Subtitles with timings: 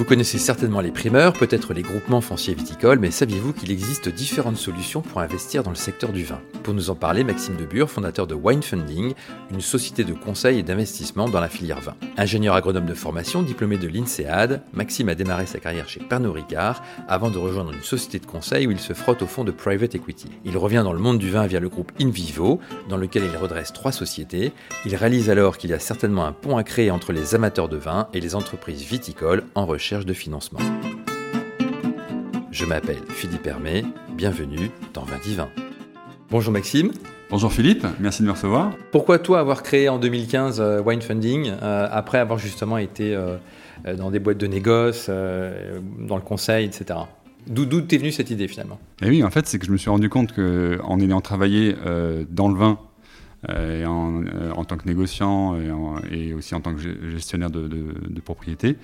[0.00, 4.56] Vous connaissez certainement les primeurs, peut-être les groupements fonciers viticoles, mais saviez-vous qu'il existe différentes
[4.56, 6.40] solutions pour investir dans le secteur du vin?
[6.62, 9.12] Pour nous en parler, Maxime Debure, fondateur de Wine Funding,
[9.50, 11.96] une société de conseil et d'investissement dans la filière vin.
[12.16, 16.82] Ingénieur agronome de formation, diplômé de l'INSEAD, Maxime a démarré sa carrière chez Pernod Ricard
[17.06, 19.94] avant de rejoindre une société de conseil où il se frotte au fond de private
[19.94, 20.28] equity.
[20.46, 22.58] Il revient dans le monde du vin via le groupe Invivo,
[22.88, 24.52] dans lequel il redresse trois sociétés.
[24.86, 27.76] Il réalise alors qu'il y a certainement un pont à créer entre les amateurs de
[27.76, 30.60] vin et les entreprises viticoles en recherche de financement.
[32.52, 33.84] Je m'appelle Philippe Hermé,
[34.16, 35.48] bienvenue dans Vin Divin.
[36.30, 36.92] Bonjour Maxime.
[37.28, 38.72] Bonjour Philippe, merci de me recevoir.
[38.92, 43.36] Pourquoi toi avoir créé en 2015 euh, Wine Funding euh, après avoir justement été euh,
[43.96, 47.00] dans des boîtes de négoce, dans le conseil, etc.
[47.48, 48.78] D'où t'es venue cette idée finalement?
[49.02, 51.74] Et eh oui, en fait, c'est que je me suis rendu compte qu'en ayant travaillé
[52.28, 52.78] dans le vin
[53.48, 55.56] euh, euh, en, tant que négociant
[56.10, 58.76] et, aussi en tant que gestionnaire de, propriété,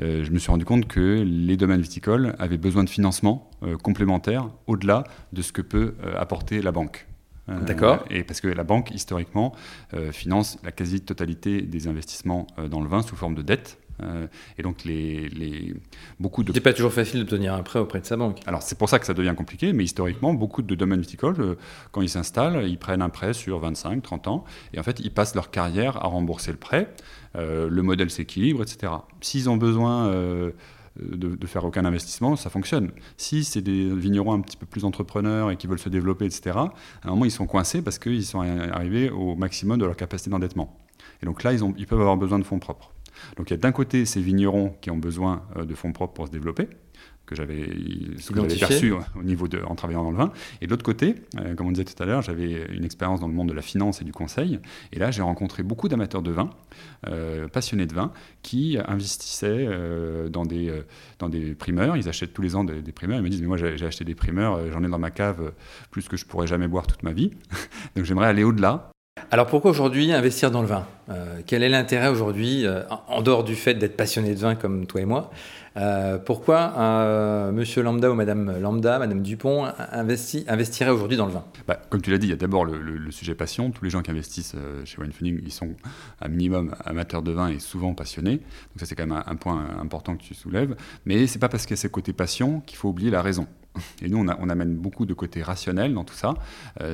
[0.00, 3.50] euh, je me suis rendu compte que les domaines viticoles avaient besoin de financement
[3.82, 7.06] complémentaire au-delà de ce que peut apporter la banque.
[7.46, 8.04] D'accord.
[8.08, 9.52] et parce que la banque, historiquement,
[10.12, 13.78] finance la quasi-totalité des investissements dans le vin sous forme de dette.
[14.02, 14.26] Euh,
[14.58, 15.74] et donc, les, les
[16.18, 16.52] beaucoup de.
[16.52, 18.40] C'est pas toujours facile d'obtenir un prêt auprès de sa banque.
[18.46, 21.54] Alors, c'est pour ça que ça devient compliqué, mais historiquement, beaucoup de domaines viticoles, euh,
[21.92, 25.12] quand ils s'installent, ils prennent un prêt sur 25, 30 ans, et en fait, ils
[25.12, 26.92] passent leur carrière à rembourser le prêt.
[27.36, 28.92] Euh, le modèle s'équilibre, etc.
[29.20, 30.12] S'ils ont besoin.
[30.96, 32.92] De, faire aucun investissement, ça fonctionne.
[33.16, 36.52] Si c'est des vignerons un petit peu plus entrepreneurs et qui veulent se développer, etc.,
[36.56, 36.70] à
[37.02, 40.78] un moment, ils sont coincés parce qu'ils sont arrivés au maximum de leur capacité d'endettement.
[41.20, 42.94] Et donc là, ils, ont, ils peuvent avoir besoin de fonds propres.
[43.36, 46.14] Donc il y a d'un côté ces vignerons qui ont besoin euh, de fonds propres
[46.14, 46.68] pour se développer,
[47.26, 47.66] que j'avais
[48.58, 50.32] perçu au niveau de, en travaillant dans le vin.
[50.60, 53.28] Et de l'autre côté, euh, comme on disait tout à l'heure, j'avais une expérience dans
[53.28, 54.60] le monde de la finance et du conseil.
[54.92, 56.50] Et là, j'ai rencontré beaucoup d'amateurs de vin,
[57.06, 59.68] euh, passionnés de vin, qui investissaient
[60.28, 60.82] dans, des,
[61.18, 61.96] dans des primeurs.
[61.96, 63.18] Ils achètent tous les ans des, des primeurs.
[63.18, 65.52] Ils me disent, mais moi j'ai acheté des primeurs, j'en ai dans ma cave
[65.90, 67.30] plus que je pourrais jamais boire toute ma vie.
[67.96, 68.93] Donc j'aimerais aller au-delà
[69.30, 70.86] alors pourquoi aujourd'hui investir dans le vin?
[71.08, 74.86] Euh, Quel est l'intérêt aujourd'hui, euh, en dehors du fait d'être passionné de vin comme
[74.86, 75.30] toi et moi
[75.76, 81.44] euh, Pourquoi Monsieur Lambda ou Madame Lambda, Madame Dupont investi, investirait aujourd'hui dans le vin?
[81.66, 83.70] Bah, Comme tu l'as dit, il y a d'abord le, sujet passion.
[83.70, 85.70] Tous les gens qui investissent chez Wine Funding, ils sont
[86.20, 88.38] un minimum amateurs de vin et souvent passionnés.
[88.38, 90.76] Donc ça c'est quand même un, point important que tu soulèves.
[91.06, 93.46] Mais c'est pas parce qu'il y a ce côté passion qu'il faut oublier la raison.
[94.02, 96.34] Et nous, on, amène beaucoup de côté rationnel dans tout ça.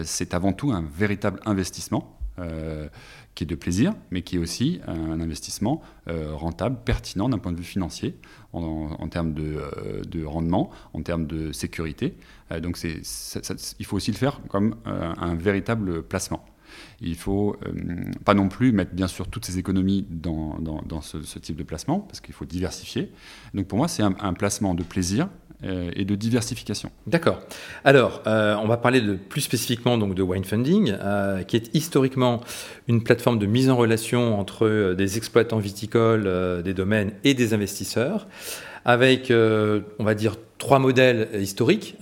[0.04, 2.88] c'est avant tout un véritable investissement euh,
[3.34, 7.52] qui est de plaisir, mais qui est aussi un investissement euh, rentable, pertinent d'un point
[7.52, 8.16] de vue financier,
[8.52, 12.16] en, termes euh, de, rendement, en termes de sécurité.
[12.60, 16.44] donc il faut aussi le faire comme un véritable placement.
[17.00, 17.56] Il faut
[18.24, 22.20] pas non plus mettre bien sûr toutes ces économies dans, ce, type de placement, parce
[22.20, 23.12] qu'il faut diversifier.
[23.54, 26.90] Donc pour moi, c'est un, placement de plaisir euh, et de diversification.
[27.06, 27.40] D'accord.
[27.84, 32.40] Alors, euh, on va parler plus spécifiquement donc, de Wine Funding, euh, qui est historiquement
[32.88, 38.26] une plateforme de mise en relation entre des exploitants viticoles, des domaines et des investisseurs,
[38.84, 41.96] avec, on va dire, trois modèles historiques.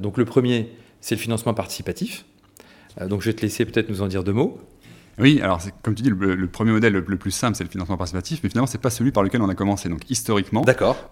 [0.00, 0.70] donc, le premier,
[1.00, 2.24] c'est le financement participatif.
[3.06, 4.60] donc, je vais te laisser peut-être nous en dire deux mots.
[5.18, 8.40] Oui, alors comme tu dis, le, premier modèle le, plus simple, c'est le financement participatif,
[8.42, 9.88] mais finalement, c'est pas celui par lequel on a commencé.
[9.88, 10.64] Donc historiquement,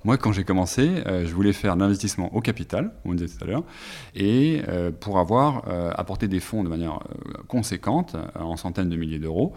[0.05, 3.47] moi, quand j'ai commencé, euh, je voulais faire l'investissement au capital, on disait tout à
[3.47, 3.65] l'heure,
[4.15, 7.00] et euh, pour avoir euh, apporté des fonds de manière
[7.49, 9.53] conséquente, en centaines de milliers d'euros,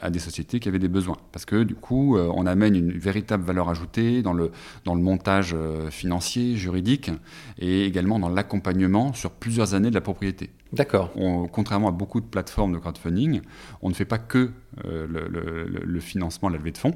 [0.00, 1.16] à des sociétés qui avaient des besoins.
[1.32, 4.50] Parce que du coup, on amène une véritable valeur ajoutée dans le,
[4.84, 5.54] dans le montage
[5.90, 7.10] financier, juridique,
[7.58, 10.50] et également dans l'accompagnement sur plusieurs années de la propriété.
[10.72, 11.12] D'accord.
[11.52, 13.40] Contrairement à beaucoup de plateformes de crowdfunding,
[13.82, 14.50] on ne fait pas que
[14.84, 15.06] euh,
[15.84, 16.94] le, financement, la levée de fonds.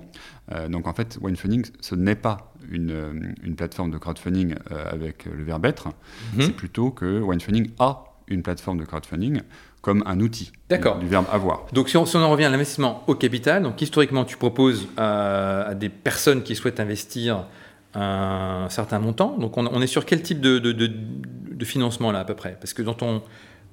[0.53, 5.27] Euh, donc en fait, Winefunding, ce n'est pas une, euh, une, plateforme de crowdfunding avec
[5.27, 5.89] le verbe être,
[6.35, 6.43] mhm.
[6.43, 9.41] c'est plutôt que Winefunding a une plateforme de crowdfunding
[9.81, 11.67] comme un outil du verbe avoir.
[11.73, 15.89] Donc si on, en revient à l'investissement au capital, donc historiquement tu proposes à des
[15.89, 17.47] personnes qui souhaitent investir
[17.95, 22.25] un certain montant, donc on, est sur quel type de, de, de financement là à
[22.25, 22.57] peu près?
[22.61, 23.23] Parce que dans ton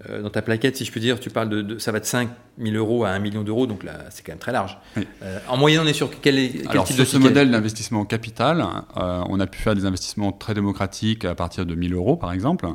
[0.10, 2.30] euh, dans ta plaquette, si je peux dire, tu parles de, ça va de 5
[2.58, 4.78] 000 euros à 1 million d'euros, donc là, c'est quand même très large.
[4.98, 8.66] Euh, en moyenne, on est sur quel, quel Alors, type sur ce modèle d'investissement capital,
[8.98, 12.32] euh, on a pu faire des investissements très démocratiques à partir de 1000 euros, par
[12.32, 12.68] exemple,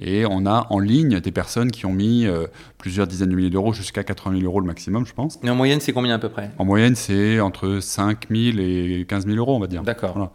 [0.00, 2.26] et on a en ligne des personnes qui ont mis
[2.78, 5.38] plusieurs dizaines de milliers d'euros jusqu'à 80 000 euros le maximum, je pense.
[5.44, 6.50] Et en moyenne, c'est combien à peu près?
[6.58, 9.82] En moyenne, c'est entre 5 000 et 15 000 euros, on va dire.
[9.82, 10.32] D'accord.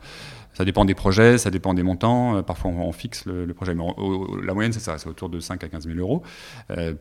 [0.60, 2.44] Ça dépend des projets, ça dépend des montants.
[2.44, 3.74] parfois, on, fixe le, projet.
[3.74, 3.86] Mais
[4.44, 6.22] la moyenne, c'est ça, c'est autour de 5 à 15 000 euros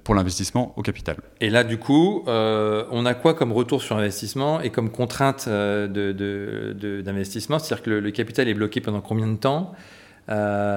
[0.04, 1.16] pour l'investissement au capital.
[1.40, 7.56] Et là, du coup, on a quoi comme retour sur investissement et comme contrainte d'investissement
[7.56, 9.72] de, C'est-à-dire que le, capital est bloqué pendant combien de temps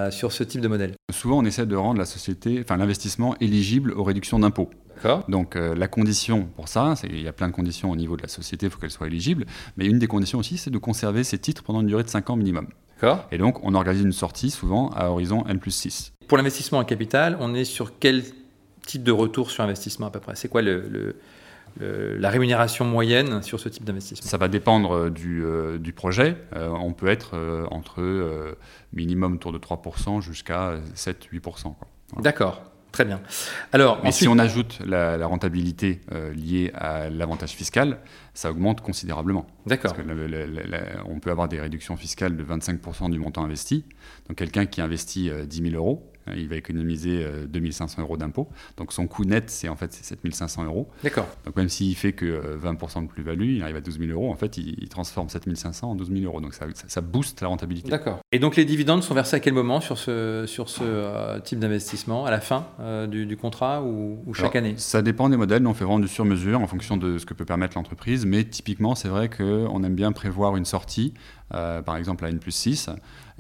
[0.10, 0.96] sur ce type de modèle?
[1.14, 4.72] Souvent, on essaie de rendre la société, enfin l'investissement éligible aux réductions d'impôts.
[5.28, 8.22] Donc euh, la condition pour ça, il y a plein de conditions au niveau de
[8.22, 9.46] la société, il faut qu'elle soit éligible,
[9.78, 12.30] mais une des conditions aussi, c'est de conserver ses titres pendant une durée de 5
[12.30, 12.68] ans minimum.
[13.32, 16.14] Et donc on organise une sortie souvent à horizon N plus 6.
[16.28, 18.24] Pour l'investissement en capital, on est sur quel
[18.86, 20.36] type de retour sur investissement à peu près?
[20.36, 21.16] C'est quoi le,
[21.80, 24.30] la rémunération moyenne sur ce type d'investissement?
[24.30, 26.38] Ça va dépendre euh, du, euh, du projet.
[26.54, 28.56] on peut être entre
[28.94, 31.74] minimum autour de 3% jusqu'à 7-8%.
[32.20, 32.62] D'accord.
[32.92, 33.22] Très bien.
[33.72, 38.00] Alors, Mais si on ajoute la, rentabilité euh, liée à l'avantage fiscal,
[38.34, 39.48] ça augmente considérablement.
[39.66, 39.94] D'accord.
[39.96, 40.08] Parce
[41.06, 43.86] on peut avoir des réductions fiscales de 25% du montant investi.
[44.28, 48.48] Donc quelqu'un qui investit 10 euh, 000 euros, il va économiser 2500 euh, euros d'impôts.
[48.78, 50.90] Donc son coût net, c'est en fait 7500 euros.
[51.04, 51.28] D'accord.
[51.46, 54.32] Donc même s'il fait que 20% euh, de plus-value, il arrive à 12 000 euros,
[54.32, 56.42] en fait, il, transforme 7500 en 12 000 euros.
[56.42, 57.90] Donc ça, ça, booste la rentabilité.
[57.90, 58.20] D'accord.
[58.32, 61.60] Et donc les dividendes sont versés à quel moment sur ce, sur ce euh, type
[61.60, 62.26] d'investissement?
[62.26, 62.68] À la fin
[63.08, 64.76] du, contrat ou, chaque année?
[64.78, 65.66] Ça dépend des modèles.
[65.66, 68.26] on fait vraiment du sur-mesure en fonction de ce que peut permettre l'entreprise.
[68.26, 71.14] Mais typiquement, c'est vrai qu'on aime bien prévoir une sortie,
[71.52, 72.90] par exemple à N plus 6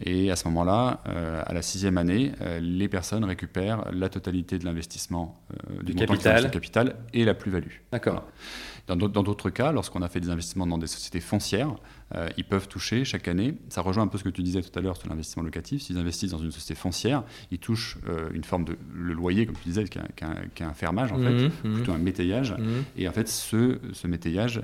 [0.04, 4.58] et à ce moment-là, euh, à la sixième année, euh, les personnes récupèrent la totalité
[4.58, 6.50] de l'investissement euh, du capital.
[6.50, 7.72] capital et la plus-value.
[7.92, 8.26] D'accord.
[8.88, 11.76] Dans d'autres cas, lorsqu'on a fait des investissements dans des sociétés foncières,
[12.36, 14.82] ils peuvent toucher chaque année, ça rejoint un peu ce que tu disais tout à
[14.82, 18.00] l'heure sur l'investissement locatif, s'ils investissent dans une société foncière, ils touchent
[18.34, 21.52] une forme de le loyer, comme tu disais, qui est un, fermage en fait, mmh,
[21.64, 21.74] mmh.
[21.76, 22.66] plutôt un métayage, mmh.
[22.98, 24.60] et en fait ce, ce métayage,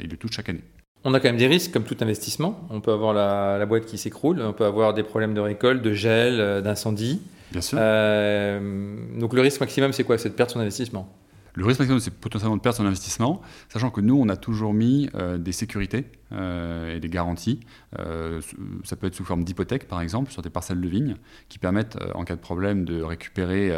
[0.00, 0.62] ils le touchent chaque année.
[1.04, 2.60] On a quand même des risques comme tout investissement.
[2.70, 5.92] On peut avoir la, boîte qui s'écroule, on peut avoir des problèmes de récolte, de
[5.92, 7.20] gel, euh, d'incendie.
[7.50, 7.78] Bien sûr.
[7.80, 10.16] Euh, donc le risque maximum, c'est quoi?
[10.18, 11.08] C'est de perdre son investissement.
[11.54, 14.72] Le risque maximum, c'est potentiellement de perdre son investissement, sachant que nous, on a toujours
[14.72, 17.60] mis euh, des sécurités euh, et des garanties.
[17.98, 18.40] Euh,
[18.84, 21.16] ça peut être sous forme d'hypothèque, par exemple, sur des parcelles de vignes,
[21.50, 23.72] qui permettent, en cas de problème, de récupérer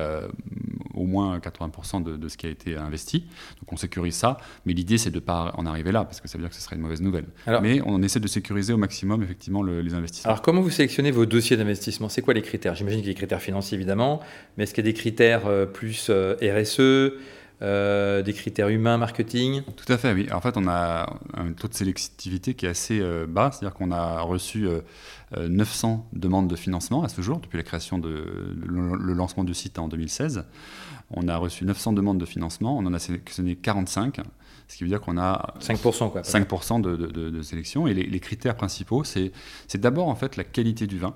[0.95, 3.21] au moins 80% de, ce qui a été investi.
[3.61, 4.37] Donc on sécurise ça,
[4.67, 6.57] mais l'idée, c'est de ne pas en arriver là, parce que ça veut dire que
[6.57, 7.27] ce serait une mauvaise nouvelle.
[7.61, 10.31] mais on essaie de sécuriser au maximum, effectivement, les investissements.
[10.31, 12.09] Alors comment vous sélectionnez vos dossiers d'investissement?
[12.09, 12.77] C'est quoi les critères?
[12.77, 14.21] J'imagine qu'il y a des critères financiers, évidemment,
[14.57, 15.43] mais est-ce qu'il y a des critères
[15.73, 17.13] plus RSE
[17.63, 20.29] euh, des critères humains, marketing Tout à fait, oui.
[20.33, 23.93] En fait, on a un taux de sélectivité qui est assez euh, bas, c'est-à-dire qu'on
[23.93, 24.69] a reçu
[25.37, 28.25] 900 euh, demandes de financement à ce jour, depuis la création de
[28.67, 30.45] le lancement du site en 2016.
[31.11, 34.21] On a reçu 900 demandes de financement, on en a sélectionné 45
[34.67, 37.87] ce qui veut dire qu'on a 5%, quoi, 5 de, de, sélection.
[37.87, 39.31] Et les, les critères principaux, c'est
[39.75, 41.15] d'abord en fait la qualité du vin.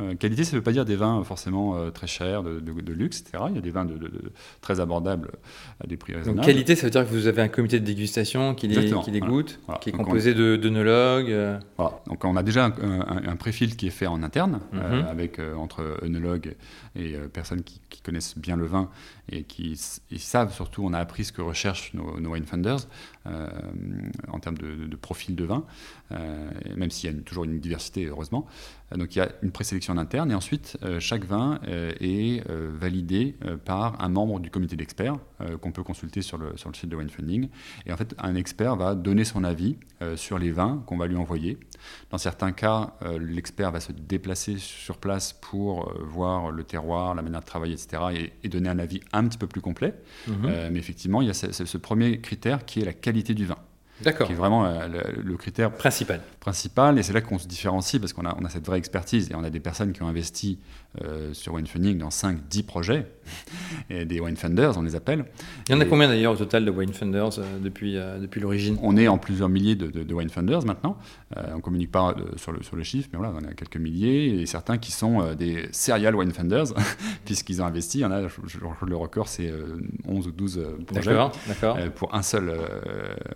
[0.00, 3.20] Euh, qualité, ça ne veut pas dire des vins forcément euh, très chers, de, luxe,
[3.20, 3.44] etc.
[3.50, 3.98] Il y a des vins de,
[4.60, 5.30] très abordables
[5.82, 6.38] à des prix raisonnables.
[6.38, 9.20] Donc qualité, ça veut dire que vous avez un comité de dégustation qui les, qui
[9.20, 11.30] goûte, qui est composé de d'œnologues.
[11.30, 11.58] Euh.
[11.76, 12.00] Voilà.
[12.06, 12.72] Donc on a déjà un,
[13.26, 15.06] un, préfiltre qui est fait en interne, mhm.
[15.08, 16.54] avec entre œnologues
[16.96, 18.90] et personnes qui, connaissent bien le vin
[19.32, 19.78] et qui
[20.18, 22.86] savent surtout, on a appris ce que recherchent nos, nos wine funders
[23.24, 25.64] en termes de, profil de vin,
[26.10, 28.46] même s'il y a toujours une diversité, heureusement.
[28.96, 32.48] Donc il y a une présélection en interne et ensuite euh, chaque vin euh, est
[32.48, 33.34] euh, validé
[33.64, 35.16] par un membre du comité d'experts
[35.60, 37.48] qu'on peut consulter sur le, sur le site de Wine Funding.
[37.86, 39.76] Et en fait, un expert va donner son avis
[40.16, 41.58] sur les vins qu'on va lui envoyer.
[42.10, 47.40] Dans certains cas, l'expert va se déplacer sur place pour voir le terroir, la manière
[47.40, 48.30] de travailler, etc.
[48.42, 49.94] et, donner un avis un petit peu plus complet.
[50.28, 50.70] Mhm.
[50.70, 53.58] mais effectivement, il y a ce premier critère qui est la qualité du vin.
[54.02, 54.26] D'accord.
[54.26, 54.88] Qui est vraiment euh,
[55.22, 56.20] le, critère principal.
[56.40, 59.30] Principal, et c'est là qu'on se différencie parce qu'on a, on a cette vraie expertise
[59.30, 60.58] et on a des personnes qui ont investi
[61.02, 63.06] euh, sur Winefunding dans 5-10 projets,
[63.90, 65.24] et des Winefunders, on les appelle.
[65.68, 68.78] Il y en a combien d'ailleurs au total de Winefunders euh, depuis, depuis l'origine?
[68.82, 70.96] On est en plusieurs milliers de, de, de Winefunders maintenant.
[71.36, 74.40] on ne communique pas sur, le, sur le chiffre, mais voilà, on a quelques milliers
[74.40, 76.74] et certains qui sont des serial Winefunders
[77.24, 77.98] puisqu'ils ont investi.
[77.98, 79.52] Il y en a, le record, c'est
[80.06, 81.16] 11 ou 12 projets
[81.94, 82.52] pour un seul,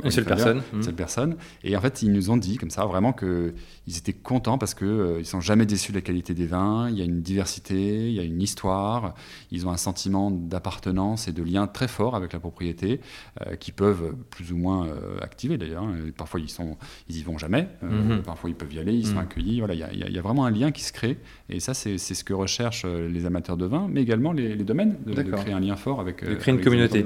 [0.03, 0.49] une seule personne
[0.81, 0.97] cette mmh.
[0.97, 1.37] personne.
[1.65, 3.53] Et en fait, ils nous ont dit comme ça vraiment qu'ils
[3.87, 6.89] étaient contents parce qu'ils euh, ils sont jamais déçus de la qualité des vins.
[6.91, 9.15] Il y a une diversité, il y a une histoire.
[9.51, 13.01] Ils ont un sentiment d'appartenance et de lien très fort avec la propriété
[13.47, 15.85] euh, qui peuvent plus ou moins euh, activer d'ailleurs.
[15.85, 16.11] Hein.
[16.17, 16.77] Parfois, ils sont,
[17.09, 17.69] ils y vont jamais.
[17.83, 18.23] Mmh.
[18.25, 19.19] Parfois, ils peuvent y aller, ils sont mmh.
[19.19, 19.59] accueillis.
[19.61, 21.19] Voilà, il y, a, vraiment un lien qui se crée.
[21.49, 25.23] Et ça, c'est ce que recherchent les amateurs de vin, mais également les, domaines, de,
[25.23, 26.25] créer un lien fort avec.
[26.25, 27.05] De créer une communauté,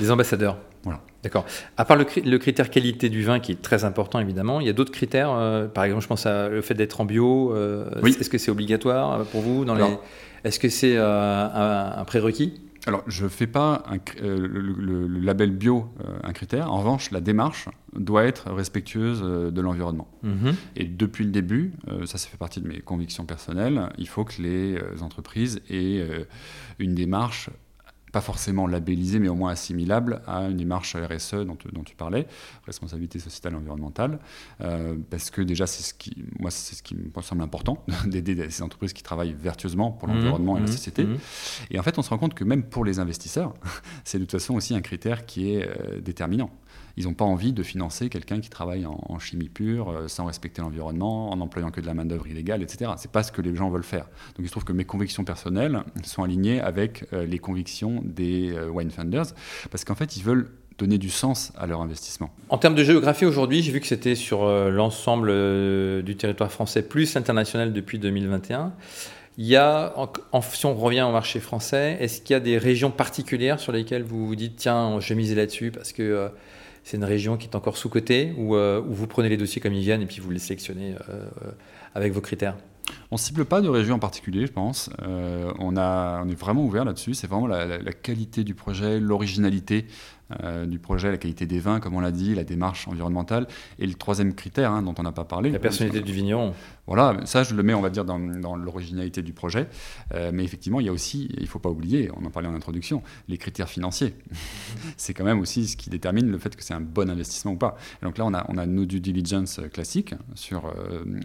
[0.00, 1.02] des ambassadeurs Voilà.
[1.22, 1.44] D'accord.
[1.76, 4.72] À part le, critère qualité du vin qui est très important évidemment, il y a
[4.72, 5.30] d'autres critères.
[5.74, 7.52] par exemple, je pense à le fait d'être en bio.
[8.02, 8.16] oui.
[8.18, 9.84] Est-ce que c'est obligatoire pour vous dans les...
[10.44, 12.54] Est-ce que c'est un prérequis?
[12.86, 13.82] Alors, je ne fais pas
[14.22, 16.72] euh, le, label bio euh, un critère.
[16.72, 20.06] En revanche, la démarche doit être respectueuse euh, de l'environnement.
[20.22, 20.54] Mhm.
[20.76, 21.72] Et depuis le début,
[22.04, 26.06] ça, ça fait partie de mes convictions personnelles, il faut que les entreprises aient
[26.78, 27.50] une démarche
[28.16, 32.26] pas forcément labellisé, mais au moins assimilable à une démarche RSE dont, dont tu parlais,
[32.64, 34.20] responsabilité sociétale et environnementale,
[34.62, 38.48] euh, parce que déjà, c'est ce qui, moi, c'est ce qui me semble important, d'aider
[38.48, 41.04] ces entreprises qui travaillent vertueusement pour mmh, l'environnement et la mmh, société.
[41.04, 41.18] Mmh.
[41.72, 43.52] Et en fait, on se rend compte que même pour les investisseurs,
[44.04, 46.50] c'est de toute façon aussi un critère qui est euh, déterminant
[46.96, 50.62] ils n'ont pas envie de financer quelqu'un qui travaille en, chimie pure, euh, sans respecter
[50.62, 52.92] l'environnement, en employant que de la main-d'œuvre illégale, etc.
[52.96, 54.04] Ce n'est pas ce que les gens veulent faire.
[54.36, 58.52] Donc il se trouve que mes convictions personnelles sont alignées avec euh, les convictions des
[58.52, 59.26] euh, wine funders,
[59.70, 62.30] parce qu'en fait, ils veulent donner du sens à leur investissement.
[62.50, 65.32] En termes de géographie aujourd'hui, j'ai vu que c'était sur l'ensemble
[66.02, 68.74] du territoire français plus international depuis 2021.
[69.38, 69.94] Il y a,
[70.42, 74.02] si on revient au marché français, est-ce qu'il y a des régions particulières sur lesquelles
[74.02, 76.30] vous vous dites tiens, je vais miser là-dessus parce que
[76.86, 79.82] c'est une région qui est encore sous-cotée ou euh, vous prenez les dossiers comme ils
[79.82, 81.26] viennent et puis vous les sélectionnez euh,
[81.96, 82.56] avec vos critères
[83.10, 84.90] on cible pas de région en particulier, je pense.
[85.02, 87.14] Euh, on est vraiment ouvert là-dessus.
[87.14, 89.86] C'est vraiment la, qualité du projet, l'originalité
[90.42, 93.46] euh, du projet, la qualité des vins, comme on l'a dit, la démarche environnementale.
[93.78, 95.50] Et le troisième critère hein, dont on n'a pas parlé.
[95.50, 96.54] La personnalité du vigneron.
[96.86, 98.18] Voilà, ça je le mets, on va dire, dans,
[98.56, 99.68] l'originalité du projet.
[100.14, 102.48] Euh, mais effectivement, il y a aussi, il ne faut pas oublier, on en parlait
[102.48, 104.14] en introduction, les critères financiers.
[104.96, 107.56] c'est quand même aussi ce qui détermine le fait que c'est un bon investissement ou
[107.56, 107.76] pas.
[108.02, 110.72] donc là, on a, on a nos due diligence classiques sur,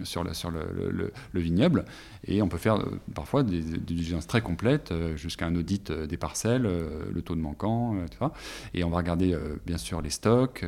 [0.04, 1.84] sur, le, sur le, le vignoble.
[2.26, 6.06] Et on peut faire euh, parfois des, diligences très complètes, euh, jusqu'à un audit euh,
[6.06, 8.26] des parcelles, le taux de manquant, etc.
[8.74, 10.64] Et on va regarder bien sûr les stocks,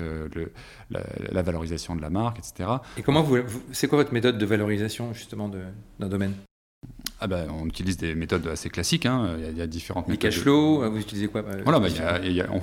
[0.91, 2.71] la, valorisation de la marque, etc.
[2.97, 3.39] Et comment vous,
[3.73, 6.35] c'est quoi votre méthode de valorisation justement d'un domaine?
[7.25, 9.07] Ah ben, on utilise des méthodes assez classiques.
[9.07, 9.39] Hein.
[9.39, 10.23] Il, y a, différentes méthodes.
[10.23, 11.89] Les cash flow, vous utilisez quoi Voilà, bah,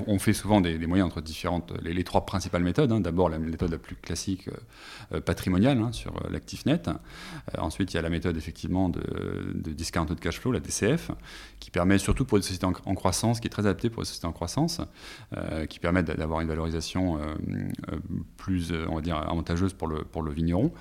[0.05, 2.91] on, fait souvent des, moyens entre différentes, les, trois principales méthodes.
[2.91, 2.99] Hein.
[2.99, 4.49] D'abord, la méthode la plus classique
[5.13, 6.89] euh, patrimoniale hein, sur euh, l'actif net.
[6.89, 9.01] Euh, ensuite, il y a la méthode effectivement de,
[9.55, 11.09] de discounted cash flow, la DCF,
[11.59, 14.27] qui permet surtout pour des sociétés en, croissance, qui est très adaptée pour les sociétés
[14.27, 14.79] en croissance,
[15.69, 17.19] qui permet d'avoir une valorisation
[18.37, 20.71] plus, on va dire, avantageuse pour le, pour le vigneron,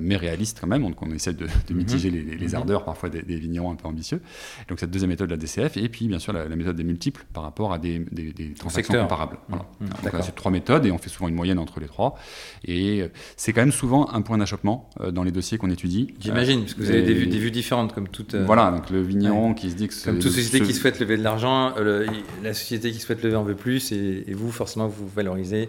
[0.00, 0.82] mais réaliste quand même.
[0.82, 1.74] Donc, on essaie de, mm-hmm.
[1.74, 2.56] mitiger les, les, mm-hmm.
[2.56, 4.20] ardeurs parfois des des, vignerons un peu ambitieux.
[4.68, 7.42] Donc cette deuxième méthode, la DCF, et puis bien sûr la, méthode des multiples par
[7.42, 8.04] rapport à des,
[8.58, 9.38] transactions comparables.
[9.48, 9.66] Voilà.
[9.80, 12.18] Mmh, Donc c'est trois méthodes et on fait souvent une moyenne entre les trois.
[12.64, 16.14] Et euh, c'est quand même souvent un point d'achoppement euh, dans les dossiers qu'on étudie.
[16.20, 18.34] J'imagine, parce que vous avez des vues, des vues différentes comme toute.
[18.34, 21.16] Euh, voilà, donc le vigneron qui se dit que comme toute société qui souhaite lever
[21.16, 21.74] de l'argent,
[22.42, 25.68] la société qui souhaite lever en veut plus, et, et vous forcément vous valorisez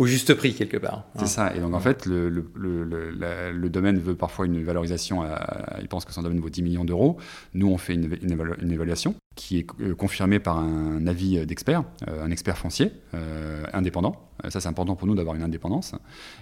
[0.00, 1.04] au juste prix quelque part.
[1.18, 1.54] C'est ça.
[1.54, 3.10] Et donc en fait, le, le, le,
[3.52, 5.20] le, domaine veut parfois une valorisation.
[5.20, 7.18] À, il pense que son domaine vaut 10 millions d'euros.
[7.52, 12.22] Nous, on fait une, une, évaluation qui est euh, confirmée par un avis d'expert, euh,
[12.22, 14.28] un expert foncier euh, indépendant.
[14.50, 15.94] Ça, c'est important pour nous d'avoir une indépendance.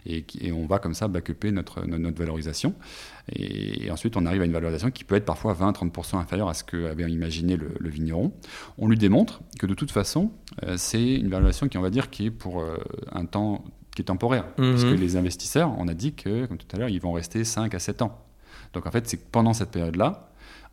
[0.05, 2.75] Et, et, on va comme ça backuper notre, notre, valorisation.
[3.33, 6.65] Et, ensuite, on arrive à une valorisation qui peut être parfois 20-30% inférieure à ce
[6.65, 8.33] qu'avait imaginé le, vigneron.
[8.79, 10.33] On lui démontre que de toute façon,
[10.77, 12.65] c'est une valorisation qui, on va dire, qui est pour
[13.13, 13.65] un temps
[13.95, 14.45] qui est temporaire.
[14.57, 17.45] Parce que les investisseurs, on a dit que, comme tout à l'heure, ils vont rester
[17.45, 18.25] 5 à 7 ans.
[18.73, 20.29] Donc en fait, c'est pendant cette période-là,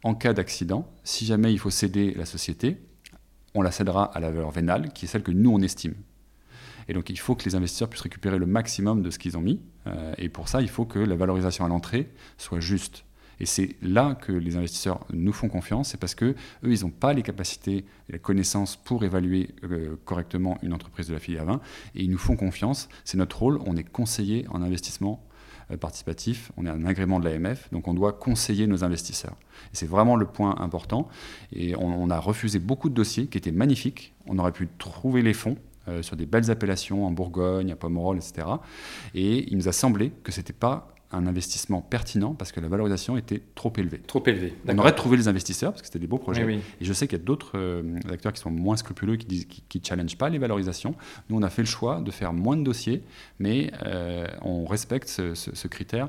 [0.06, 2.78] en cas d'accident, si jamais il faut céder la société,
[3.56, 5.96] on la cédera à la valeur vénale, qui est celle que nous, on estime.
[6.88, 9.42] Et donc il faut que les investisseurs puissent récupérer le maximum de ce qu'ils ont
[9.42, 9.60] mis.
[9.88, 13.04] Euh, et pour ça, il faut que la valorisation à l'entrée soit juste.
[13.40, 16.92] Et c'est là que les investisseurs nous font confiance, c'est parce que eux, ils n'ont
[16.92, 21.62] pas les capacités la connaissance pour évaluer euh, correctement une entreprise de la filière vin,
[21.96, 22.90] et ils nous font confiance.
[23.06, 23.60] C'est notre rôle.
[23.66, 25.26] On est conseiller en investissement
[25.80, 29.36] participatif, on est un agrément de l'AMF, donc on doit conseiller nos investisseurs.
[29.74, 31.08] c'est vraiment le point important.
[31.54, 34.14] Et on, a refusé beaucoup de dossiers qui étaient magnifiques.
[34.28, 35.58] On aurait pu trouver les fonds
[35.88, 38.48] euh, sur des belles appellations en Bourgogne, à Pomerol, etc.
[39.14, 42.68] Et il nous a semblé que ce n'était pas un investissement pertinent parce que la
[42.68, 44.00] valorisation était trop élevée.
[44.00, 44.54] Trop élevée.
[44.68, 46.46] On aurait trouvé les investisseurs parce que c'était des beaux projets.
[46.82, 49.44] Et je sais qu'il y a d'autres euh, acteurs qui sont moins scrupuleux, qui ne
[49.44, 50.96] qui, challenge pas les valorisations.
[51.30, 53.04] Nous, on a fait le choix de faire moins de dossiers,
[53.40, 56.08] mais euh, on respecte ce, critère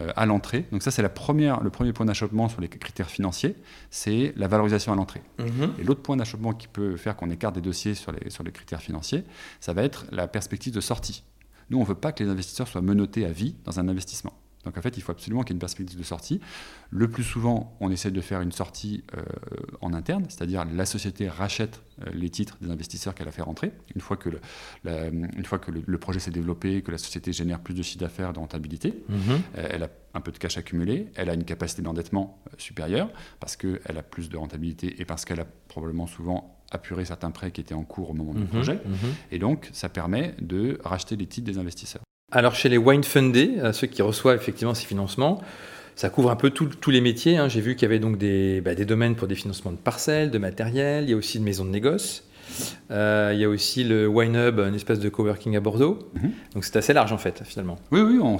[0.00, 0.66] euh, à l'entrée.
[0.72, 3.56] Donc ça, c'est la première, le premier point d'achoppement sur les critères financiers,
[3.90, 5.22] c'est la valorisation à l'entrée.
[5.38, 5.74] Mhm.
[5.78, 8.52] Et l'autre point d'achoppement qui peut faire qu'on écarte des dossiers sur les, sur les
[8.52, 9.24] critères financiers,
[9.60, 11.24] ça va être la perspective de sortie.
[11.70, 14.34] Nous, on ne veut pas que les investisseurs soient menottés à vie dans un investissement.
[14.64, 16.40] Donc en fait, il faut absolument qu'il y ait une perspective de sortie.
[16.90, 19.22] Le plus souvent, on essaie de faire une sortie euh,
[19.80, 23.72] en interne, c'est-à-dire la société rachète euh, les titres des investisseurs qu'elle a fait rentrer.
[23.94, 24.40] Une fois que le,
[24.84, 28.32] une fois que le, projet s'est développé, que la société génère plus de chiffre d'affaires,
[28.32, 29.18] de rentabilité, mhm.
[29.58, 33.08] euh, elle a un peu de cash accumulé, elle a une capacité d'endettement supérieure
[33.40, 37.50] parce qu'elle a plus de rentabilité et parce qu'elle a probablement souvent apuré certains prêts
[37.50, 38.48] qui étaient en cours au moment du mhm.
[38.48, 38.74] projet.
[38.74, 39.14] Mhm.
[39.30, 42.02] Et donc, ça permet de racheter les titres des investisseurs.
[42.32, 45.42] Alors chez les wine fundés, ceux qui reçoivent effectivement ces financements,
[45.94, 47.36] ça couvre un peu tous les métiers.
[47.36, 47.48] Hein.
[47.48, 50.38] J'ai vu qu'il y avait donc bah, des, domaines pour des financements de parcelles, de
[50.38, 52.24] matériel, il y a aussi de maisons de négoce.
[52.90, 55.98] Euh, il y a aussi le Wine Hub, une espèce de coworking à Bordeaux.
[56.14, 56.32] Mhm.
[56.54, 57.78] Donc c'est assez large en fait, finalement.
[57.90, 58.34] Oui, oui, on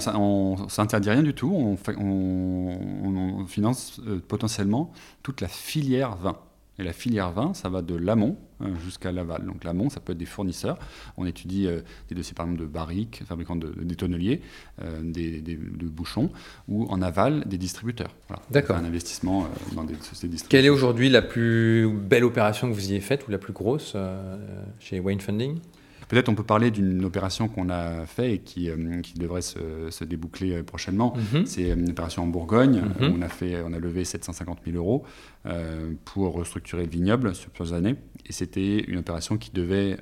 [0.63, 1.51] ne s'interdit rien du tout.
[1.51, 6.37] On, on finance euh, potentiellement toute la filière vin.
[6.79, 9.45] Et la filière vin, ça va de l'amont euh, jusqu'à l'aval.
[9.45, 10.79] Donc l'amont, ça peut être des fournisseurs.
[11.17, 14.41] On étudie euh, des dossiers par exemple de barriques, fabricants de, des tonneliers,
[14.81, 16.31] euh, des, de bouchons,
[16.67, 18.15] ou en aval des distributeurs.
[18.49, 18.77] D'accord.
[18.77, 20.49] Un investissement dans des sociétés distributeurs.
[20.49, 23.95] Quelle est aujourd'hui la plus belle opération que vous ayez faite ou la plus grosse
[24.79, 25.59] chez Wayne Funding?
[26.07, 30.03] Peut-être on peut parler d'une opération qu'on a faite et qui, euh, qui devrait se,
[30.03, 31.15] déboucler euh, prochainement.
[31.33, 31.45] Mhm.
[31.45, 32.83] C'est une opération en Bourgogne.
[32.99, 33.15] Mhm.
[33.17, 35.32] on, a fait, on a levé 750 000 euros euh,
[36.05, 37.95] pour restructurer le vignoble sur plusieurs années.
[38.25, 39.97] Et c'était une opération qui devait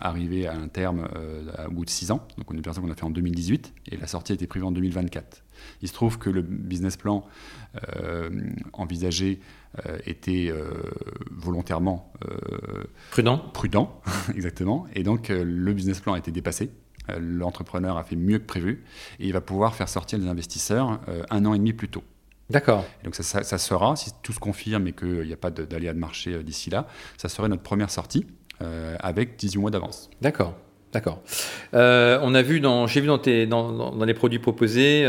[0.00, 1.08] arriver à un terme
[1.66, 2.26] au bout de 6 ans.
[2.36, 4.70] Donc une opération qu'on a fait en 2018 et la sortie a été prévue en
[4.70, 5.42] 2024.
[5.82, 7.26] Il se trouve que le business plan
[8.72, 9.40] envisagé
[9.86, 10.70] euh, était euh,
[11.30, 13.38] volontairement euh, prudent.
[13.52, 14.00] Prudent,
[14.34, 14.86] exactement.
[14.94, 16.70] Et donc le business plan a été dépassé.
[17.18, 18.84] L'entrepreneur a fait mieux que prévu
[19.18, 22.02] et il va pouvoir faire sortir les investisseurs un an et demi plus tôt.
[22.50, 22.84] D'accord.
[23.04, 26.42] Donc ça, sera, si tout se confirme et qu'il n'y a pas d'aléa de, marché
[26.42, 26.86] d'ici là,
[27.16, 28.26] ça serait notre première sortie
[29.00, 30.10] avec 18 mois d'avance.
[30.20, 30.54] D'accord.
[30.92, 31.22] D'accord.
[31.74, 35.02] on a vu dans, j'ai vu dans, tes, dans, les produits proposés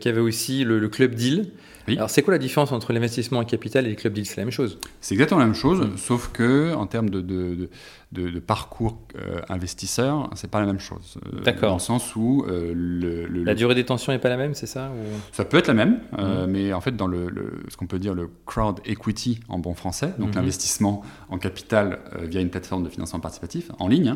[0.00, 1.52] qu'il y avait aussi le, le club deal.
[1.88, 4.44] Alors, c'est quoi la différence entre l'investissement en capital et les club deals C'est la
[4.44, 4.78] même chose?
[5.00, 5.96] C'est exactement la même chose, mm.
[5.96, 7.68] sauf que en termes de, de,
[8.16, 11.18] de, parcours euh, investisseur, c'est pas la même chose.
[11.26, 11.70] Euh, D'accord.
[11.70, 14.90] Dans le sens où euh, le, la durée détention n'est pas la même, c'est ça
[15.32, 16.46] Ça peut être la même, mm.
[16.48, 17.28] mais en fait, dans le,
[17.68, 20.36] ce qu'on peut dire le crowd equity en bon français, donc mm-hmm.
[20.36, 24.14] l'investissement en capital via une plateforme de financement participatif en ligne,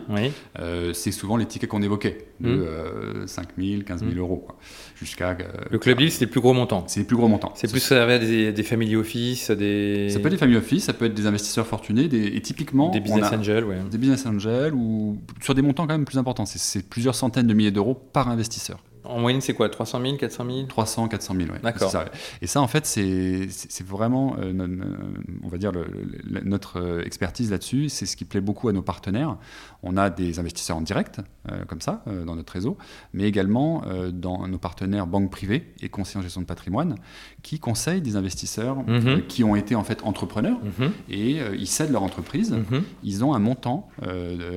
[0.92, 4.46] c'est souvent les tickets qu'on évoquait, de 5 000, 15 000 euros.
[4.96, 5.36] Jusqu'à,
[5.70, 6.84] le club deal, c'est les plus gros montants.
[6.86, 7.52] C'est les plus gros montants.
[7.54, 10.08] C'est plus ça des, des family office, des.
[10.10, 12.90] Ça peut être des family office, ça peut être des investisseurs fortunés, des, et typiquement.
[12.90, 13.76] Des business angels, ouais.
[13.90, 16.46] Des business angels ou sur des montants quand même plus importants.
[16.46, 18.78] C'est plusieurs centaines de milliers d'euros par investisseur.
[19.04, 19.68] En moyenne, c'est quoi?
[19.68, 21.58] 300 000, 400 000 300, 400 000, oui.
[21.62, 21.92] D'accord.
[22.42, 23.48] Et ça, en fait, c'est
[23.84, 24.52] vraiment, euh,
[25.42, 25.72] on va dire,
[26.44, 27.88] notre euh, expertise là-dessus.
[27.88, 29.36] C'est ce qui plaît beaucoup à nos partenaires.
[29.82, 32.76] On a des investisseurs en direct, euh, comme ça, dans notre réseau,
[33.12, 36.96] mais également dans nos partenaires banques privées et conseillers en gestion de patrimoine,
[37.42, 39.26] qui conseillent des investisseurs mhm.
[39.26, 40.92] qui ont été en fait entrepreneurs mhm.
[41.08, 42.52] et ils cèdent leur entreprise.
[42.52, 42.82] Mhm.
[43.02, 43.88] Ils ont un montant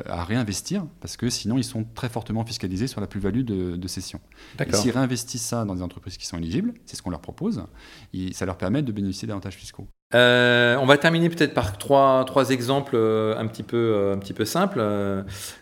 [0.05, 3.87] à réinvestir parce que sinon, ils sont très fortement fiscalisés sur la plus-value de, de
[3.87, 4.19] cession.
[4.71, 7.63] S'ils réinvestissent ça dans des entreprises qui sont éligibles, c'est ce qu'on leur propose,
[8.13, 9.87] et ça leur permet de bénéficier d'avantages fiscaux.
[10.13, 14.17] Euh, on va terminer peut-être par trois, trois exemples euh, un, petit peu, euh, un
[14.17, 14.83] petit peu simples.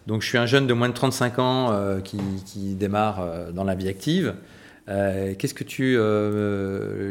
[0.07, 3.75] donc, je suis un jeune de moins de 35 ans qui, qui, démarre dans la
[3.75, 4.35] vie active.
[4.87, 5.97] Qu'est-ce que tu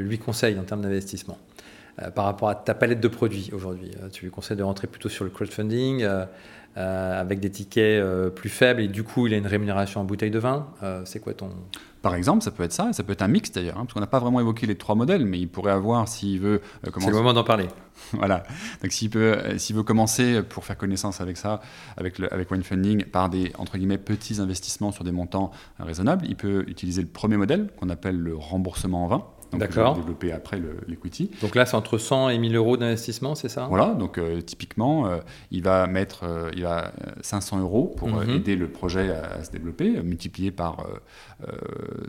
[0.02, 1.38] lui conseilles en termes d'investissement
[2.14, 3.92] par rapport à ta palette de produits aujourd'hui?
[4.12, 6.06] Tu lui conseilles de rentrer plutôt sur le crowdfunding
[6.76, 10.04] euh, avec des tickets euh, plus faibles et du coup il a une rémunération en
[10.04, 11.50] bouteille de vin euh, C'est quoi ton...
[12.00, 14.00] Par exemple, ça peut être ça, ça peut être un mix d'ailleurs, hein, parce qu'on
[14.00, 16.62] n'a pas vraiment évoqué les trois modèles, mais il pourrait avoir, s'il veut...
[16.84, 17.06] commencer...
[17.06, 17.66] C'est le moment d'en parler.
[18.12, 18.44] voilà,
[18.82, 19.10] donc s'il
[19.58, 21.60] s'il veut commencer pour faire connaissance avec ça,
[21.96, 26.24] avec, le, avec Wine Funding, par des, entre guillemets, petits investissements sur des montants raisonnables,
[26.26, 29.26] il peut utiliser le premier modèle qu'on appelle le remboursement en vin.
[29.58, 29.96] D'accord.
[29.96, 31.30] développer après l'equity.
[31.40, 33.66] Donc là, c'est entre 100 et 1000 euros d'investissement, c'est ça?
[33.68, 35.18] Voilà, donc euh, typiquement, euh,
[35.50, 38.30] il va mettre euh, il va 500 euros pour mhm.
[38.30, 40.86] aider le projet à, se développer, multiplié par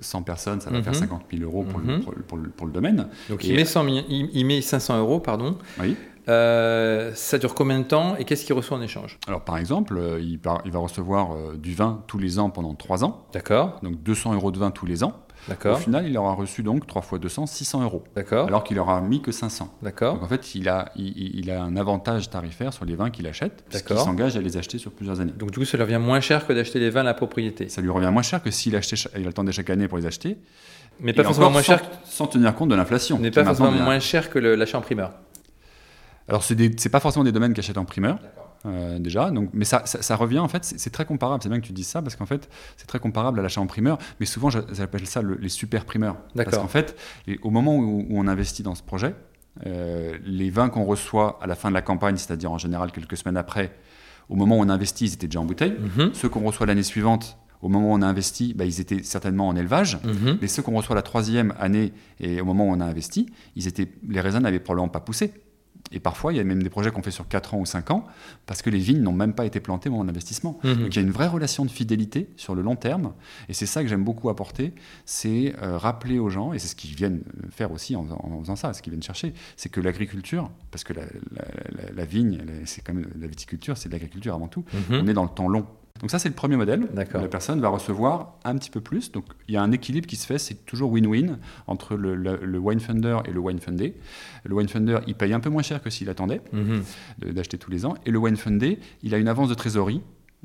[0.01, 1.39] 100 personnes, ça va faire 50 mhm.
[1.39, 2.03] 000 euros pour, le, mhm.
[2.03, 3.07] pour, le, pour, le, domaine.
[3.29, 5.57] Donc il, met 100 il, met 500 euros, pardon.
[5.79, 5.95] Oui.
[6.27, 9.17] ça dure combien de temps et qu'est-ce qu'il reçoit en échange?
[9.27, 13.25] Alors par exemple, il, il va recevoir du vin tous les ans pendant 3 ans.
[13.33, 13.79] D'accord.
[13.83, 15.13] Donc 200 euros de vin tous les ans.
[15.65, 18.03] Au final, il aura reçu donc 3 fois 200, 600 euros.
[18.15, 18.47] D'accord.
[18.47, 19.73] Alors qu'il aura mis que 500.
[19.81, 20.15] D'accord.
[20.15, 23.63] Donc en fait, il a, il, a un avantage tarifaire sur les vins qu'il achète,
[23.67, 25.33] puisqu'il s'engage à les acheter sur plusieurs années.
[25.37, 27.69] Donc du coup, ça lui revient moins cher que d'acheter les vins à la propriété.
[27.69, 30.37] Ça lui revient moins cher que s'il achetait, il attendait chaque année pour les acheter.
[30.99, 31.81] Mais pas forcément moins cher.
[32.05, 33.17] Sans, tenir compte de l'inflation.
[33.19, 35.11] Mais pas forcément moins cher que l'achat en primeur.
[36.27, 38.19] Alors, ce n'est pas forcément des domaines qui achètent en primeur.
[38.99, 39.31] Déjà.
[39.31, 41.41] Donc, mais ça, ça, revient, en fait, c'est très comparable.
[41.43, 43.67] C'est bien que tu dises ça, parce qu'en fait, c'est très comparable à l'achat en
[43.67, 43.97] primeur.
[44.19, 46.17] Mais souvent, j'appelle ça les super primeurs.
[46.35, 46.95] Parce qu'en fait,
[47.41, 49.15] au moment où, on investit dans ce projet,
[49.65, 53.37] les vins qu'on reçoit à la fin de la campagne, c'est-à-dire en général quelques semaines
[53.37, 53.73] après,
[54.29, 55.75] au moment où on investit, ils étaient déjà en bouteille.
[55.97, 56.13] Mhm.
[56.13, 59.47] Ceux qu'on reçoit l'année suivante, au moment où on a investi, bah, ils étaient certainement
[59.47, 59.99] en élevage.
[60.03, 60.37] Mhm.
[60.41, 63.67] Mais ceux qu'on reçoit la troisième année et au moment où on a investi, ils
[63.67, 65.33] étaient, les raisins n'avaient probablement pas poussé.
[65.91, 67.91] Et parfois, il y a même des projets qu'on fait sur 4 ans ou 5
[67.91, 68.05] ans,
[68.45, 70.11] parce que les vignes n'ont même pas été plantées au moment.
[70.63, 70.75] Mhm.
[70.75, 73.13] Donc il y a une vraie relation de fidélité sur le long terme.
[73.49, 74.73] Et c'est ça que j'aime beaucoup apporter,
[75.05, 78.05] c'est euh, rappeler aux gens, et c'est ce qu'ils viennent faire aussi en,
[78.41, 82.93] faisant ça, ce qu'ils viennent chercher, c'est que l'agriculture, parce que la, vigne, c'est quand
[82.93, 85.01] même la viticulture, c'est de l'agriculture avant tout, mhm.
[85.03, 85.65] on est dans le temps long.
[85.99, 86.87] Donc ça, c'est le premier modèle.
[86.93, 89.11] La personne va recevoir un petit peu plus.
[89.11, 92.57] Donc il y a un équilibre qui se fait, c'est toujours win-win entre le, le,
[92.57, 93.95] wine funder et le wine fundé.
[94.43, 96.83] Le wine funder, il paye un peu moins cher que s'il attendait mhm.
[97.33, 97.95] d'acheter tous les ans.
[98.05, 100.01] Et le wine fundé, il a une avance de trésorerie.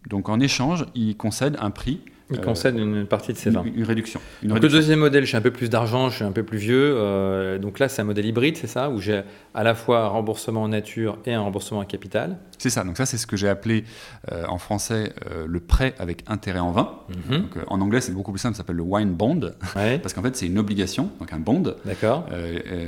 [0.09, 3.65] Donc en échange, il concède un prix il concède une partie de ses vins.
[3.65, 4.21] Une, réduction.
[4.43, 6.95] donc le deuxième modèle, j'ai un peu plus d'argent, je suis un peu plus vieux.
[6.97, 9.23] Euh, donc là, c'est un modèle hybride, c'est ça Où j'ai
[9.55, 12.39] à la fois un remboursement en nature et un remboursement en capital.
[12.59, 12.83] C'est ça.
[12.83, 13.85] Donc ça, c'est ce que j'ai appelé
[14.33, 16.97] euh, en français euh, le prêt avec intérêt en vin.
[17.31, 17.39] Mhm.
[17.43, 19.53] donc, en anglais, c'est beaucoup plus simple, ça s'appelle le wine bond.
[19.75, 21.63] Parce qu'en fait, c'est une obligation, donc un bond,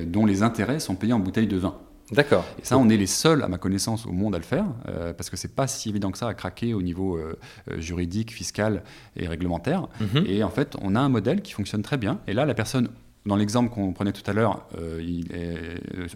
[0.06, 1.74] dont les intérêts sont payés en bouteille de vin.
[2.12, 2.44] D'accord.
[2.60, 5.12] Et ça, on est les seuls, à ma connaissance, au monde à le faire, euh,
[5.12, 7.38] parce que c'est pas si évident que ça à craquer au niveau euh,
[7.70, 8.82] euh, juridique, fiscal
[9.16, 9.88] et réglementaire.
[10.00, 10.24] Mhm.
[10.26, 12.20] Et en fait, on a un modèle qui fonctionne très bien.
[12.26, 12.88] Et là, la personne
[13.26, 14.66] dans l'exemple qu'on prenait tout à l'heure,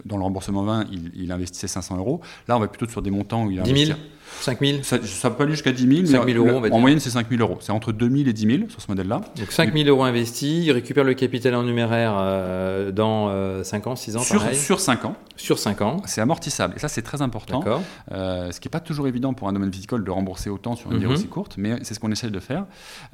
[0.05, 2.21] dans le remboursement 20, il, il, investissait 500 euros.
[2.47, 3.99] Là, on va plutôt sur des montants où il 10 000
[4.41, 6.05] 5 000 Ça, peut aller jusqu'à 10 000.
[6.05, 7.57] 5 000 euros, En moyenne, c'est 5 000 euros.
[7.61, 9.21] C'est entre 2 000 et 10 000 sur ce modèle-là.
[9.37, 13.27] Donc 5 000 euros investis, il récupère le capital en numéraire euh, dans
[13.63, 15.15] 5 euh, ans, 6 ans, sur, Sur 5 ans.
[15.35, 16.01] Sur 5 ans.
[16.05, 16.75] C'est amortissable.
[16.75, 17.63] Et ça, c'est très important.
[18.11, 20.91] Euh, ce qui n'est pas toujours évident pour un domaine viticole de rembourser autant sur
[20.91, 21.19] une durée mhm.
[21.19, 22.65] aussi courte, mais c'est ce qu'on essaie de faire.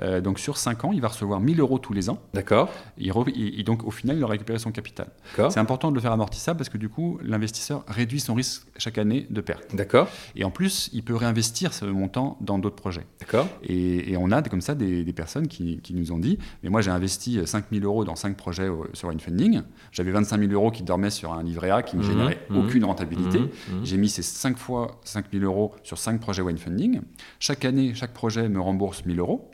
[0.01, 2.19] Euh, donc sur 5 ans, il va recevoir 1000 euros tous les ans.
[2.33, 2.69] D'accord.
[2.97, 5.07] Et, donc au final, il va récupérer son capital.
[5.49, 8.97] C'est important de le faire amortissable parce que du coup, l'investisseur réduit son risque chaque
[8.97, 9.75] année de perte.
[9.75, 10.07] D'accord.
[10.35, 13.05] Et en plus, il peut réinvestir ce montant dans d'autres projets.
[13.19, 13.47] D'accord.
[13.63, 17.39] Et, on a comme ça des, personnes qui, nous ont dit, mais moi j'ai investi
[17.45, 21.43] 5000 euros dans 5 projets sur Infunding, j'avais 25 000 euros qui dormaient sur un
[21.43, 22.11] livret A qui ne me mhm.
[22.11, 22.57] générait mhm.
[22.57, 23.39] aucune rentabilité.
[23.39, 23.49] Mhm.
[23.83, 27.01] J'ai mis ces 5 fois 5000 euros sur 5 projets Wine Funding.
[27.39, 29.51] Chaque année, chaque projet me rembourse 1000 euros.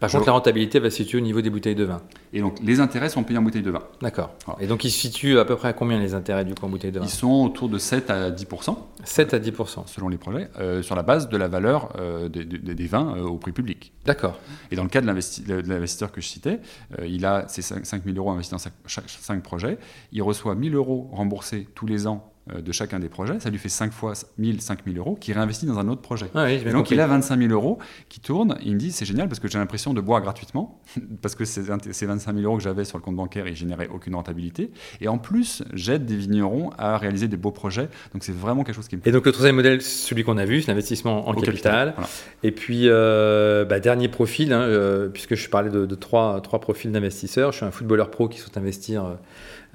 [0.00, 2.02] Par contre, la rentabilité va se situer au niveau des bouteilles de vin.
[2.32, 3.82] Et donc, les intérêts sont payés en bouteilles de vin.
[4.02, 4.34] D'accord.
[4.60, 6.68] Et donc, ils se situent à peu près à combien les intérêts du coup en
[6.68, 7.06] bouteilles de vin?
[7.06, 9.52] Ils sont autour de 7 à 10% 7 à 10
[9.86, 13.36] Selon les projets, euh, sur la base de la valeur euh, des, vins euh, au
[13.36, 13.92] prix public.
[14.04, 14.38] D'accord.
[14.70, 16.60] Et dans le cas de l'investisseur que je citais,
[17.04, 19.78] il a ses 5 000 euros investis dans 5 projets.
[20.12, 23.50] Il reçoit 1 000 euros remboursés tous les ans euh, de chacun des projets, ça
[23.50, 26.26] lui fait 5 fois 1000, 5000 euros qui réinvestit dans un autre projet.
[26.34, 27.78] Ah donc il a 25 000 euros
[28.08, 30.80] qui tournent, il me dit c'est génial parce que j'ai l'impression de boire gratuitement,
[31.22, 34.14] parce que ces, 25 000 euros que j'avais sur le compte bancaire, ils généraient aucune
[34.14, 34.70] rentabilité.
[35.00, 38.76] Et en plus, j'aide des vignerons à réaliser des beaux projets, donc c'est vraiment quelque
[38.76, 41.34] chose qui me Et donc le troisième modèle, celui qu'on a vu, c'est l'investissement en
[41.34, 41.94] capital.
[42.42, 46.60] Et puis, euh, bah, dernier profil, hein, euh, puisque je parlais de, de trois, trois
[46.60, 49.14] profils d'investisseurs, je suis un footballeur pro qui souhaite investir euh,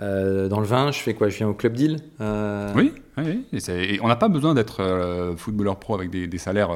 [0.01, 1.29] dans le vin, je fais quoi?
[1.29, 5.35] Je viens au club deal euh, Oui, oui, et, on n'a pas besoin d'être euh,
[5.35, 6.69] footballeur pro avec des, salaires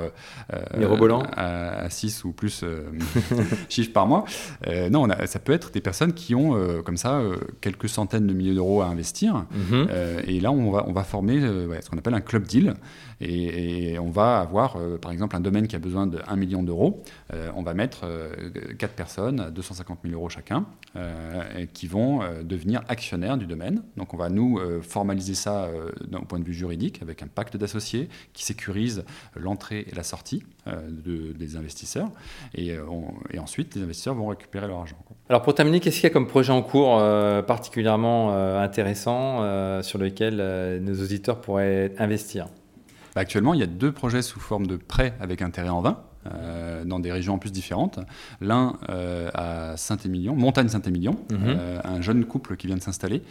[0.49, 2.65] à, 6 ou plus
[3.69, 4.25] chiffres par mois.
[4.91, 7.21] non, ça peut être des personnes qui ont comme ça
[7.61, 9.45] quelques centaines de milliers d'euros à investir.
[9.51, 9.87] Mhm.
[10.27, 12.75] et là, on va, on va former ce qu'on appelle un club deal.
[13.21, 17.03] Et, on va avoir, par exemple, un domaine qui a besoin de 1 million d'euros.
[17.55, 18.05] on va mettre
[18.77, 20.65] 4 personnes, 250 000 euros chacun,
[21.73, 23.83] qui vont devenir actionnaires du domaine.
[23.97, 25.67] Donc on va nous formaliser ça
[26.25, 29.03] point de vue juridique, avec un pacte d'associés qui sécurise
[29.35, 32.09] l'entrée et la sortie euh, des investisseurs.
[32.57, 32.83] Euh,
[33.31, 34.97] et, ensuite, les investisseurs vont récupérer leur argent.
[35.29, 39.41] Alors pour terminer, qu'est-ce qu'il y a comme projet en cours euh, particulièrement intéressant
[39.81, 40.37] sur lequel
[40.81, 42.47] nos auditeurs pourraient investir?
[43.15, 46.03] Bah, Actuellement, il y a deux projets sous forme de prêt avec intérêt en vin.
[46.85, 47.99] Dans des régions en plus différentes.
[48.41, 48.77] L'un
[49.33, 51.57] à Saint-Émilion, Montagne Saint-Émilion, mhm.
[51.83, 53.21] un jeune couple qui vient de s'installer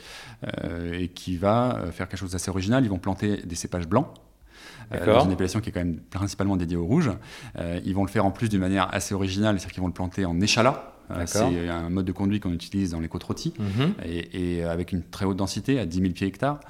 [0.92, 2.85] et qui va faire quelque chose d'assez original.
[2.85, 4.09] Ils vont planter des cépages blancs
[4.92, 7.11] euh, dans une appellation qui est quand même principalement dédiée au rouge.
[7.59, 9.94] Euh, ils vont le faire en plus d'une manière assez originale, c'est-à-dire qu'ils vont le
[9.94, 10.92] planter en échalas.
[11.26, 13.94] c'est un mode de conduite qu'on utilise dans les côtes rôties mhm.
[14.04, 16.61] et, et, avec une très haute densité à 10 000 pieds hectares.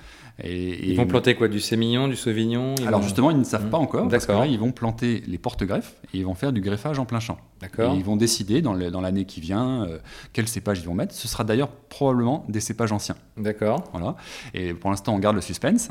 [0.43, 3.79] Et, ils vont planter quoi Du sémillon, du sauvignon Alors justement, ils ne savent pas
[3.79, 4.09] encore.
[4.09, 7.05] Parce que là, ils vont planter les porte-greffes et ils vont faire du greffage en
[7.05, 7.39] plein champ.
[7.79, 9.99] Et ils vont décider dans l'année qui vient euh,
[10.33, 11.15] quels cépages ils vont mettre.
[11.15, 13.17] Ce sera d'ailleurs probablement des cépages anciens.
[13.37, 13.85] D'accord.
[13.93, 14.17] Voilà.
[14.53, 15.89] Et pour l'instant, on garde le suspense.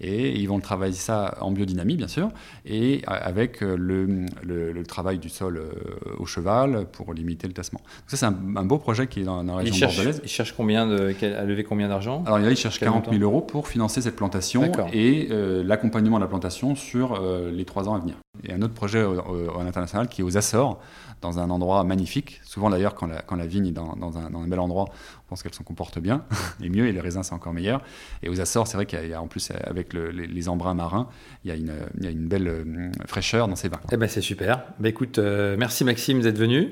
[0.00, 2.30] Et ils vont travailler ça en biodynamie, bien sûr,
[2.66, 5.72] et avec euh, le, le, travail du sol euh,
[6.18, 7.80] au cheval pour limiter le tassement.
[7.80, 10.20] Donc ça, c'est un, beau projet qui est dans, la région bordelaise.
[10.24, 12.22] Ils cherchent combien de, à lever combien d'argent?
[12.26, 15.28] Alors là, ils cherchent 40 000 euros pour financer cette plantation et
[15.64, 18.16] l'accompagnement de la plantation sur les trois ans à venir.
[18.42, 20.80] Et un autre projet en international qui est aux Açores,
[21.24, 22.40] dans un endroit magnifique.
[22.44, 24.84] Souvent d'ailleurs, quand la, quand la vigne est dans, dans, un, dans, un, bel endroit,
[24.90, 26.22] on pense qu'elle s'en comporte bien,
[26.62, 27.80] et mieux, et les raisins, c'est encore meilleur.
[28.22, 31.08] Et aux Açores, c'est vrai qu'il y, a en plus, avec les, embruns marins,
[31.44, 33.80] il y a une, il y a une belle euh, fraîcheur dans ces vins.
[33.90, 34.64] Eh ben, c'est super.
[34.78, 36.70] Bah, écoute, euh, merci Maxime d'être venu.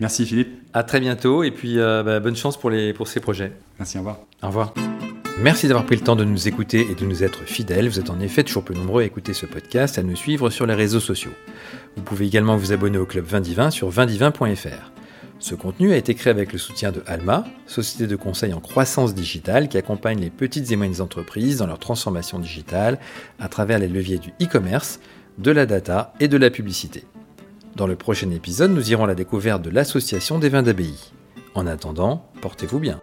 [0.00, 0.62] Merci Philippe.
[0.74, 3.52] À très bientôt, et puis euh, bah, bonne chance pour, les, pour ces projets.
[3.78, 4.18] Merci, au revoir.
[4.42, 4.74] Au revoir.
[5.40, 7.88] Merci d'avoir pris le temps de nous écouter et de nous être fidèles.
[7.88, 10.66] Vous êtes en effet toujours plus nombreux à écouter ce podcast, à nous suivre sur
[10.66, 11.30] les réseaux sociaux.
[11.96, 14.92] Vous pouvez également vous abonner au club Vindivin sur vindivin.fr.
[15.38, 19.14] Ce contenu a été créé avec le soutien de Alma, société de conseil en croissance
[19.14, 22.98] digitale qui accompagne les petites et moyennes entreprises dans leur transformation digitale
[23.38, 24.98] à travers les leviers du e-commerce,
[25.38, 27.04] de la data et de la publicité.
[27.76, 31.12] Dans le prochain épisode, nous irons à la découverte de l'association des vins d'abbaye.
[31.54, 33.00] En attendant, portez-vous bien.